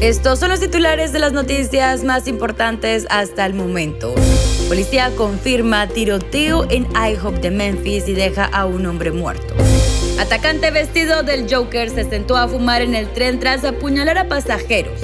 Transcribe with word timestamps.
Estos 0.00 0.38
son 0.38 0.50
los 0.50 0.60
titulares 0.60 1.12
de 1.12 1.18
las 1.18 1.32
noticias 1.32 2.04
más 2.04 2.28
importantes 2.28 3.04
hasta 3.10 3.44
el 3.44 3.54
momento. 3.54 4.14
Policía 4.68 5.10
confirma 5.16 5.88
tiroteo 5.88 6.70
en 6.70 6.86
IHOP 6.94 7.40
de 7.40 7.50
Memphis 7.50 8.06
y 8.06 8.12
deja 8.12 8.44
a 8.44 8.64
un 8.64 8.86
hombre 8.86 9.10
muerto. 9.10 9.54
Atacante 10.20 10.70
vestido 10.70 11.24
del 11.24 11.52
Joker 11.52 11.90
se 11.90 12.08
sentó 12.08 12.36
a 12.36 12.46
fumar 12.46 12.80
en 12.82 12.94
el 12.94 13.12
tren 13.12 13.40
tras 13.40 13.64
apuñalar 13.64 14.18
a 14.18 14.28
pasajeros. 14.28 15.00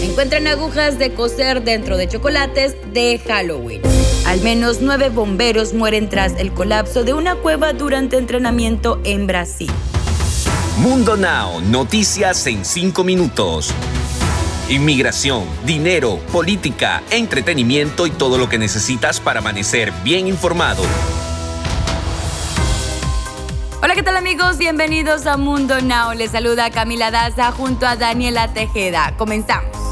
Encuentran 0.00 0.46
agujas 0.46 0.96
de 0.96 1.12
coser 1.12 1.64
dentro 1.64 1.96
de 1.96 2.06
chocolates 2.06 2.76
de 2.92 3.20
Halloween. 3.26 3.82
Al 4.26 4.40
menos 4.42 4.80
nueve 4.80 5.08
bomberos 5.08 5.74
mueren 5.74 6.08
tras 6.08 6.38
el 6.38 6.52
colapso 6.52 7.02
de 7.02 7.14
una 7.14 7.34
cueva 7.34 7.72
durante 7.72 8.16
entrenamiento 8.16 9.00
en 9.02 9.26
Brasil. 9.26 9.72
Mundo 10.78 11.16
Now, 11.16 11.60
noticias 11.62 12.46
en 12.46 12.64
cinco 12.64 13.02
minutos. 13.02 13.74
Inmigración, 14.68 15.44
dinero, 15.64 16.18
política, 16.32 17.00
entretenimiento 17.10 18.04
y 18.04 18.10
todo 18.10 18.36
lo 18.36 18.48
que 18.48 18.58
necesitas 18.58 19.20
para 19.20 19.38
amanecer 19.38 19.92
bien 20.02 20.26
informado. 20.26 20.82
Hola, 23.80 23.94
¿qué 23.94 24.02
tal 24.02 24.16
amigos? 24.16 24.58
Bienvenidos 24.58 25.26
a 25.26 25.36
Mundo 25.36 25.80
Now. 25.80 26.14
Les 26.14 26.32
saluda 26.32 26.70
Camila 26.70 27.12
Daza 27.12 27.52
junto 27.52 27.86
a 27.86 27.94
Daniela 27.94 28.52
Tejeda. 28.52 29.14
Comenzamos. 29.16 29.85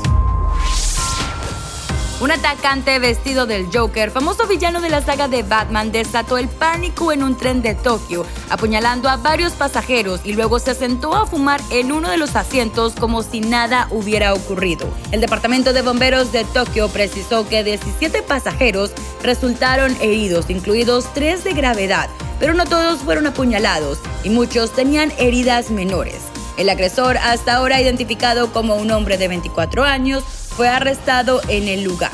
Un 2.20 2.30
atacante 2.30 2.98
vestido 3.00 3.44
del 3.44 3.66
Joker, 3.72 4.10
famoso 4.10 4.46
villano 4.46 4.80
de 4.80 4.88
la 4.88 5.02
saga 5.02 5.26
de 5.26 5.42
Batman, 5.42 5.90
desató 5.90 6.38
el 6.38 6.48
pánico 6.48 7.12
en 7.12 7.24
un 7.24 7.36
tren 7.36 7.60
de 7.60 7.74
Tokio, 7.74 8.24
apuñalando 8.48 9.08
a 9.08 9.16
varios 9.16 9.52
pasajeros 9.54 10.20
y 10.24 10.32
luego 10.32 10.60
se 10.60 10.74
sentó 10.74 11.14
a 11.14 11.26
fumar 11.26 11.60
en 11.70 11.90
uno 11.90 12.08
de 12.08 12.16
los 12.16 12.36
asientos 12.36 12.94
como 12.94 13.24
si 13.24 13.40
nada 13.40 13.88
hubiera 13.90 14.32
ocurrido. 14.32 14.86
El 15.10 15.20
Departamento 15.20 15.72
de 15.72 15.82
Bomberos 15.82 16.30
de 16.30 16.44
Tokio 16.44 16.88
precisó 16.88 17.48
que 17.48 17.64
17 17.64 18.22
pasajeros 18.22 18.92
resultaron 19.22 19.96
heridos, 20.00 20.50
incluidos 20.50 21.12
3 21.14 21.42
de 21.42 21.52
gravedad, 21.52 22.08
pero 22.38 22.54
no 22.54 22.64
todos 22.64 23.00
fueron 23.00 23.26
apuñalados 23.26 23.98
y 24.22 24.30
muchos 24.30 24.72
tenían 24.72 25.12
heridas 25.18 25.70
menores. 25.70 26.20
El 26.56 26.68
agresor, 26.68 27.16
hasta 27.18 27.56
ahora 27.56 27.80
identificado 27.80 28.52
como 28.52 28.76
un 28.76 28.92
hombre 28.92 29.18
de 29.18 29.26
24 29.26 29.82
años, 29.82 30.22
fue 30.56 30.68
arrestado 30.68 31.40
en 31.48 31.68
el 31.68 31.82
lugar. 31.82 32.12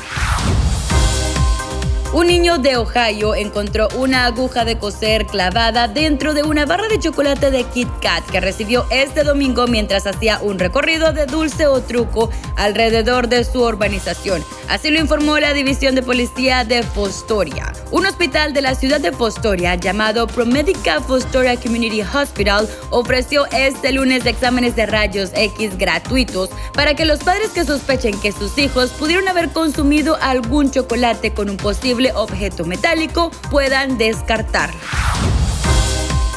Un 2.13 2.27
niño 2.27 2.57
de 2.57 2.75
Ohio 2.75 3.35
encontró 3.35 3.87
una 3.95 4.25
aguja 4.25 4.65
de 4.65 4.77
coser 4.77 5.25
clavada 5.27 5.87
dentro 5.87 6.33
de 6.33 6.43
una 6.43 6.65
barra 6.65 6.89
de 6.89 6.99
chocolate 6.99 7.51
de 7.51 7.63
Kit 7.63 7.87
Kat 8.01 8.25
que 8.29 8.41
recibió 8.41 8.85
este 8.89 9.23
domingo 9.23 9.65
mientras 9.67 10.05
hacía 10.05 10.39
un 10.41 10.59
recorrido 10.59 11.13
de 11.13 11.25
dulce 11.25 11.67
o 11.67 11.81
truco 11.81 12.29
alrededor 12.57 13.29
de 13.29 13.45
su 13.45 13.63
urbanización. 13.63 14.43
Así 14.67 14.89
lo 14.89 14.99
informó 14.99 15.39
la 15.39 15.53
División 15.53 15.95
de 15.95 16.03
Policía 16.03 16.65
de 16.65 16.83
Fostoria. 16.83 17.71
Un 17.91 18.05
hospital 18.05 18.53
de 18.53 18.61
la 18.61 18.73
ciudad 18.73 19.01
de 19.01 19.11
Fostoria 19.11 19.75
llamado 19.75 20.25
Promedica 20.25 21.01
Fostoria 21.01 21.57
Community 21.57 22.01
Hospital 22.01 22.69
ofreció 22.89 23.45
este 23.51 23.91
lunes 23.91 24.25
exámenes 24.25 24.77
de 24.77 24.85
rayos 24.85 25.31
X 25.35 25.77
gratuitos 25.77 26.49
para 26.73 26.93
que 26.93 27.03
los 27.03 27.19
padres 27.19 27.49
que 27.49 27.65
sospechen 27.65 28.17
que 28.21 28.31
sus 28.31 28.57
hijos 28.57 28.91
pudieron 28.91 29.27
haber 29.27 29.49
consumido 29.49 30.17
algún 30.21 30.71
chocolate 30.71 31.33
con 31.33 31.49
un 31.49 31.57
posible 31.57 32.13
objeto 32.15 32.63
metálico 32.63 33.29
puedan 33.51 33.97
descartar. 33.97 34.71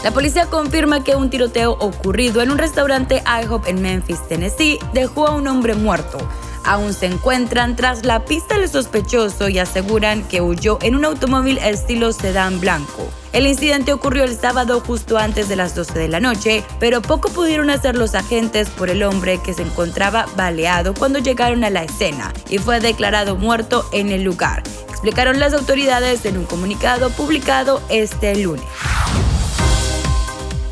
La 0.03 0.11
policía 0.11 0.47
confirma 0.47 1.05
que 1.05 1.15
un 1.15 1.31
tiroteo 1.31 1.71
ocurrido 1.79 2.43
en 2.43 2.51
un 2.51 2.59
restaurante 2.59 3.23
IHOP 3.45 3.69
en 3.69 3.81
Memphis, 3.81 4.27
Tennessee, 4.29 4.81
dejó 4.93 5.29
a 5.29 5.35
un 5.35 5.47
hombre 5.47 5.75
muerto. 5.75 6.19
Aún 6.65 6.95
se 6.95 7.07
encuentran 7.07 7.77
tras 7.77 8.05
la 8.05 8.25
pista 8.25 8.59
del 8.59 8.69
sospechoso 8.69 9.49
y 9.49 9.59
aseguran 9.59 10.23
que 10.25 10.41
huyó 10.41 10.79
en 10.83 10.95
un 10.97 11.05
automóvil 11.05 11.59
estilo 11.59 12.13
sedán 12.13 12.61
blanco. 12.61 13.09
El 13.33 13.47
incidente 13.47 13.93
ocurrió 13.93 14.25
el 14.25 14.37
sábado 14.37 14.81
justo 14.81 15.19
antes 15.19 15.49
de 15.49 15.57
las 15.57 15.75
12 15.75 15.99
de 15.99 16.09
la 16.09 16.21
noche, 16.21 16.65
pero 16.79 17.03
poco 17.03 17.29
pudieron 17.29 17.69
hacer 17.69 17.97
los 17.97 18.15
agentes 18.15 18.71
por 18.71 18.91
el 18.91 19.03
hombre 19.03 19.41
que 19.45 19.53
se 19.53 19.63
encontraba 19.63 20.27
baleado 20.37 20.95
cuando 20.95 21.19
llegaron 21.19 21.65
a 21.65 21.71
la 21.71 21.83
escena 21.83 22.33
y 22.49 22.59
fue 22.59 22.81
declarado 22.81 23.37
muerto 23.37 23.85
en 23.93 24.11
el 24.11 24.23
lugar, 24.23 24.63
explicaron 24.89 25.41
las 25.41 25.53
autoridades 25.53 26.25
en 26.25 26.39
un 26.39 26.45
comunicado 26.45 27.11
publicado 27.11 27.83
este 27.91 28.37
lunes. 28.37 28.65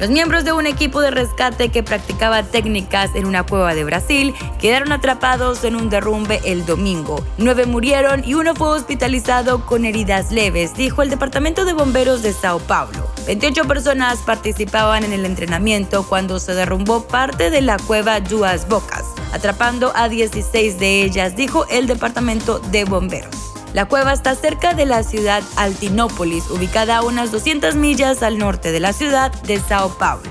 Los 0.03 0.11
miembros 0.11 0.45
de 0.45 0.53
un 0.53 0.67
equipo 0.67 1.01
de 1.01 1.13
rescate 1.13 1.69
que 1.69 1.85
practicaba 1.85 2.43
técnicas 2.43 3.15
en 3.15 3.25
una 3.25 3.45
cueva 3.45 3.73
de 3.73 3.85
Brasil 3.85 4.35
quedaron 4.59 4.91
atrapados 4.91 5.63
en 5.63 5.77
un 5.77 5.91
derrumbe 5.91 6.41
el 6.45 6.67
domingo. 6.67 7.25
Nueve 7.39 7.67
murieron 7.67 8.25
y 8.27 8.35
uno 8.35 8.57
fue 8.57 8.71
hospitalizado 8.71 9.65
con 9.65 9.85
heridas 9.85 10.33
leves, 10.33 10.75
dijo 10.75 11.03
el 11.03 11.11
Departamento 11.11 11.65
de 11.65 11.75
Bomberos 11.75 12.25
de 12.25 12.33
Sao 12.33 12.59
Paulo. 12.59 13.07
28 13.29 13.63
personas 13.69 14.19
participaban 14.27 15.05
en 15.05 15.13
el 15.13 15.25
entrenamiento 15.25 16.05
cuando 16.09 16.41
se 16.41 16.53
derrumbó 16.53 17.07
parte 17.07 17.51
de 17.51 17.61
la 17.61 17.77
cueva 17.77 18.19
Duas 18.19 18.67
Bocas, 18.67 19.05
atrapando 19.33 19.93
a 19.95 20.09
16 20.09 20.81
de 20.81 21.05
ellas, 21.05 21.37
dijo 21.37 21.65
el 21.69 21.87
Departamento 21.87 22.59
de 22.59 22.85
Bomberos. 22.85 23.52
La 23.73 23.87
cueva 23.87 24.13
está 24.13 24.35
cerca 24.35 24.75
de 24.75 24.85
la 24.85 25.03
ciudad 25.03 25.43
Altinópolis, 25.57 26.51
ubicada 26.51 26.99
a 26.99 27.03
unas 27.03 27.33
200 27.33 27.75
millas 27.75 28.23
al 28.23 28.37
norte 28.37 28.71
de 28.71 28.81
la 28.81 28.93
ciudad 28.93 29.33
de 29.43 29.61
Sao 29.61 29.97
Paulo. 29.97 30.29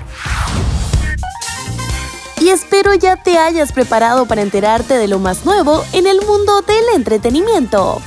Y 2.40 2.48
espero 2.50 2.94
ya 2.94 3.16
te 3.16 3.38
hayas 3.38 3.72
preparado 3.72 4.26
para 4.26 4.42
enterarte 4.42 4.98
de 4.98 5.08
lo 5.08 5.18
más 5.18 5.44
nuevo 5.44 5.84
en 5.92 6.06
el 6.06 6.20
mundo 6.22 6.62
del 6.62 6.84
entretenimiento. 6.94 8.00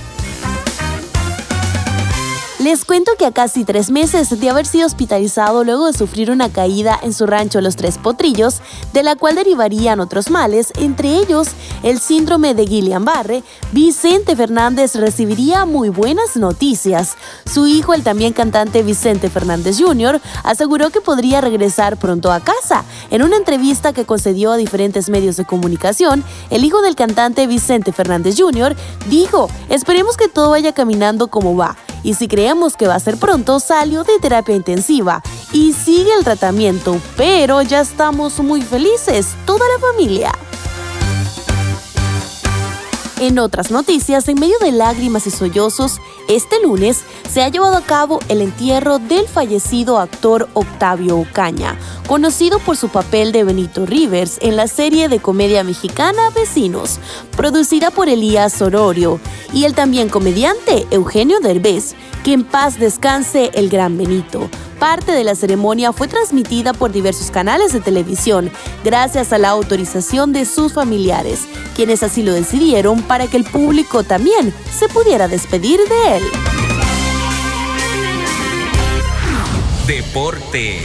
Les 2.66 2.84
cuento 2.84 3.12
que 3.20 3.28
a 3.28 3.32
casi 3.32 3.64
tres 3.64 3.92
meses 3.92 4.40
de 4.40 4.50
haber 4.50 4.66
sido 4.66 4.88
hospitalizado 4.88 5.64
luego 5.64 5.86
de 5.86 5.94
sufrir 5.94 6.32
una 6.32 6.50
caída 6.50 7.00
en 7.00 7.14
su 7.14 7.28
rancho 7.28 7.62
Los 7.62 7.76
Tres 7.76 8.00
Potrillos, 8.00 8.60
de 8.92 9.04
la 9.04 9.16
cual 9.16 9.36
derivarían 9.36 10.00
otros 10.00 10.32
males, 10.32 10.74
entre 10.80 11.14
ellos 11.14 11.50
el 11.84 12.00
síndrome 12.00 12.56
de 12.56 12.66
Guillain-Barré, 12.66 13.44
Vicente 13.72 14.36
Fernández 14.36 14.96
recibiría 14.96 15.66
muy 15.66 15.90
buenas 15.90 16.38
noticias. 16.38 17.18
Su 17.46 17.68
hijo, 17.68 17.94
el 17.94 18.02
también 18.02 18.34
cantante 18.34 18.82
Vicente 18.82 19.30
Fernández 19.30 19.78
Jr., 19.80 20.20
aseguró 20.44 20.90
que 20.90 21.02
podría 21.02 21.42
regresar 21.42 21.98
pronto 21.98 22.32
a 22.32 22.40
casa. 22.40 22.84
En 23.12 23.22
una 23.22 23.38
entrevista 23.38 23.94
que 23.94 24.06
concedió 24.06 24.52
a 24.52 24.58
diferentes 24.58 25.08
medios 25.08 25.38
de 25.38 25.46
comunicación, 25.46 26.24
el 26.50 26.64
hijo 26.64 26.82
del 26.82 26.96
cantante 26.96 27.46
Vicente 27.46 27.92
Fernández 27.92 28.38
Jr. 28.40 28.76
dijo, 29.08 29.52
esperemos 29.70 30.18
que 30.18 30.30
todo 30.30 30.50
vaya 30.50 30.74
caminando 30.74 31.28
como 31.28 31.56
va 31.56 31.78
y 32.06 32.14
si 32.14 32.28
creemos 32.28 32.78
que 32.78 32.88
va 32.88 32.94
a 32.94 33.00
ser 33.00 33.18
pronto, 33.18 33.60
salió 33.60 34.04
de 34.04 34.20
terapia 34.22 34.56
intensiva 34.56 35.24
y 35.52 35.74
sigue 35.74 36.14
el 36.16 36.24
tratamiento, 36.24 37.02
pero 37.18 37.64
ya 37.64 37.82
estamos 37.82 38.40
muy 38.40 38.62
felices, 38.62 39.36
toda 39.46 39.66
la 39.74 39.80
familia. 39.80 40.32
En 43.20 43.40
otras 43.40 43.72
noticias, 43.72 44.28
en 44.28 44.38
medio 44.38 44.60
de 44.60 44.74
lágrimas 44.74 45.26
y 45.26 45.32
sollozos, 45.32 46.02
este 46.28 46.62
lunes 46.62 47.04
se 47.32 47.44
ha 47.44 47.50
llevado 47.50 47.78
a 47.78 47.82
cabo 47.82 48.20
el 48.28 48.42
entierro 48.42 49.00
del 49.00 49.26
fallecido 49.26 50.00
actor 50.00 50.50
Octavio 50.54 51.18
Ocaña, 51.20 51.80
conocido 52.08 52.60
por 52.60 52.76
su 52.76 52.90
papel 52.90 53.32
de 53.32 53.46
Benito 53.46 53.86
Rivers 53.86 54.38
en 54.42 54.58
la 54.58 54.68
serie 54.68 55.08
de 55.08 55.20
comedia 55.20 55.64
mexicana 55.64 56.30
Vecinos, 56.36 57.00
producida 57.38 57.90
por 57.90 58.10
Elías 58.10 58.62
Ororio, 58.62 59.22
y 59.54 59.64
el 59.64 59.74
también 59.76 60.10
comediante 60.10 60.86
Eugenio 60.92 61.40
Derbez, 61.40 61.96
que 62.26 62.34
en 62.34 62.44
paz 62.44 62.80
descanse 62.80 63.50
el 63.54 63.70
gran 63.70 63.98
Benito. 63.98 64.50
Parte 64.80 65.14
de 65.14 65.24
la 65.24 65.36
ceremonia 65.36 65.94
fue 65.94 66.08
transmitida 66.08 66.74
por 66.74 66.92
diversos 66.92 67.32
canales 67.32 67.72
de 67.72 67.80
televisión, 67.80 68.52
gracias 68.84 69.32
a 69.32 69.38
la 69.38 69.50
autorización 69.50 70.34
de 70.34 70.46
sus 70.46 70.74
familiares, 70.74 71.42
quienes 71.76 72.04
así 72.04 72.24
lo 72.24 72.34
decidieron 72.34 73.02
para 73.04 73.28
que 73.28 73.38
el 73.38 73.46
público 73.46 74.04
también 74.04 74.54
se 74.78 74.90
pudiera 74.90 75.28
despedir 75.28 75.80
de 75.80 76.18
él. 76.18 76.24
Deportes. 79.88 80.84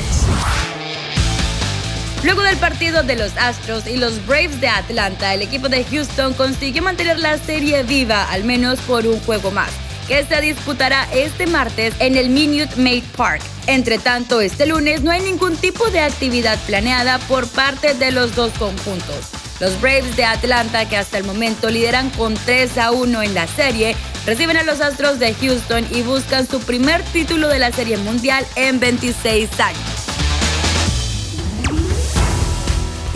Luego 2.22 2.42
del 2.42 2.58
partido 2.58 3.02
de 3.02 3.16
los 3.16 3.36
Astros 3.38 3.86
y 3.86 3.96
los 3.96 4.24
Braves 4.26 4.60
de 4.60 4.68
Atlanta, 4.68 5.34
el 5.34 5.42
equipo 5.42 5.68
de 5.68 5.84
Houston 5.84 6.34
consiguió 6.34 6.82
mantener 6.82 7.18
la 7.18 7.38
serie 7.38 7.82
viva 7.82 8.24
al 8.30 8.44
menos 8.44 8.78
por 8.80 9.06
un 9.06 9.18
juego 9.20 9.50
más 9.50 9.70
que 10.10 10.24
se 10.24 10.40
disputará 10.40 11.06
este 11.14 11.46
martes 11.46 11.94
en 12.00 12.16
el 12.16 12.30
Minute 12.30 12.74
Maid 12.74 13.04
Park. 13.16 13.40
Entre 13.68 13.96
tanto, 14.00 14.40
este 14.40 14.66
lunes 14.66 15.04
no 15.04 15.12
hay 15.12 15.20
ningún 15.20 15.56
tipo 15.56 15.88
de 15.90 16.00
actividad 16.00 16.58
planeada 16.66 17.20
por 17.28 17.46
parte 17.46 17.94
de 17.94 18.10
los 18.10 18.34
dos 18.34 18.50
conjuntos. 18.58 19.28
Los 19.60 19.80
Braves 19.80 20.16
de 20.16 20.24
Atlanta, 20.24 20.88
que 20.88 20.96
hasta 20.96 21.16
el 21.16 21.22
momento 21.22 21.70
lideran 21.70 22.10
con 22.10 22.34
3 22.34 22.76
a 22.78 22.90
1 22.90 23.22
en 23.22 23.34
la 23.34 23.46
serie, 23.46 23.94
reciben 24.26 24.56
a 24.56 24.64
los 24.64 24.80
Astros 24.80 25.20
de 25.20 25.32
Houston 25.32 25.86
y 25.92 26.02
buscan 26.02 26.44
su 26.44 26.58
primer 26.58 27.04
título 27.04 27.46
de 27.46 27.60
la 27.60 27.70
Serie 27.70 27.96
Mundial 27.96 28.44
en 28.56 28.80
26 28.80 29.60
años. 29.60 29.99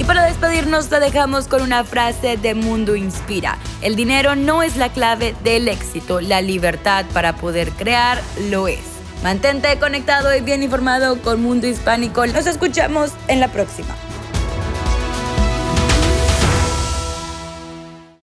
Y 0.04 0.06
para 0.06 0.26
despedirnos 0.26 0.90
te 0.90 1.00
dejamos 1.00 1.48
con 1.48 1.62
una 1.62 1.82
frase 1.82 2.36
de 2.36 2.54
Mundo 2.54 2.94
Inspira. 2.94 3.56
El 3.80 3.96
dinero 3.96 4.36
no 4.36 4.62
es 4.62 4.76
la 4.76 4.90
clave 4.90 5.34
del 5.42 5.66
éxito, 5.66 6.20
la 6.20 6.42
libertad 6.42 7.06
para 7.14 7.36
poder 7.36 7.70
crear 7.70 8.20
lo 8.50 8.68
es. 8.68 8.82
Mantente 9.22 9.78
conectado 9.78 10.36
y 10.36 10.42
bien 10.42 10.62
informado 10.62 11.22
con 11.22 11.42
Mundo 11.42 11.66
Hispánico. 11.66 12.26
Nos 12.26 12.46
escuchamos 12.46 13.12
en 13.28 13.40
la 13.40 13.48
próxima. 13.48 13.96